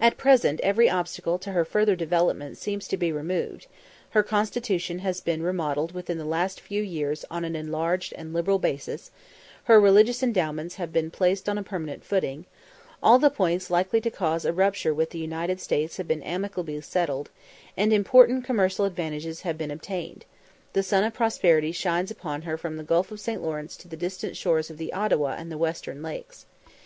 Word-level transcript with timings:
At 0.00 0.16
present 0.16 0.58
every 0.62 0.88
obstacle 0.88 1.38
to 1.40 1.52
her 1.52 1.66
further 1.66 1.94
development 1.94 2.56
seems 2.56 2.88
to 2.88 2.96
be 2.96 3.12
removed 3.12 3.66
her 4.12 4.22
constitution 4.22 5.00
has 5.00 5.20
been 5.20 5.42
remodelled 5.42 5.92
within 5.92 6.16
the 6.16 6.24
last 6.24 6.62
few 6.62 6.80
years 6.82 7.26
on 7.30 7.44
an 7.44 7.54
enlarged 7.54 8.14
and 8.16 8.32
liberal 8.32 8.58
basis 8.58 9.10
her 9.64 9.78
religious 9.78 10.22
endowments 10.22 10.76
have 10.76 10.88
just 10.94 10.94
been 10.94 11.10
placed 11.10 11.46
on 11.46 11.58
a 11.58 11.62
permanent 11.62 12.02
footing 12.06 12.46
all 13.02 13.18
the 13.18 13.28
points 13.28 13.68
likely 13.68 14.00
to 14.00 14.10
cause 14.10 14.46
a 14.46 14.52
rupture 14.54 14.94
with 14.94 15.10
the 15.10 15.18
United 15.18 15.60
States 15.60 15.98
have 15.98 16.08
been 16.08 16.22
amicably 16.22 16.80
settled 16.80 17.28
and 17.76 17.92
important 17.92 18.46
commercial 18.46 18.86
advantages 18.86 19.42
have 19.42 19.58
been 19.58 19.70
obtained: 19.70 20.24
the 20.72 20.82
sun 20.82 21.04
of 21.04 21.12
prosperity 21.12 21.70
shines 21.70 22.10
upon 22.10 22.40
her 22.48 22.56
from 22.56 22.78
the 22.78 22.82
Gulf 22.82 23.10
of 23.10 23.20
St. 23.20 23.42
Lawrence 23.42 23.76
to 23.76 23.88
the 23.88 23.96
distant 23.98 24.38
shores 24.38 24.70
of 24.70 24.78
the 24.78 24.94
Ottawa 24.94 25.34
and 25.36 25.52
the 25.52 25.58
Western 25.58 26.02
Lakes. 26.02 26.46